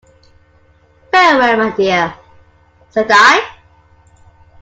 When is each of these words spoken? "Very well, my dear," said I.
"Very 1.11 1.37
well, 1.37 1.57
my 1.57 1.75
dear," 1.77 2.11
said 2.89 3.05
I. 3.11 3.57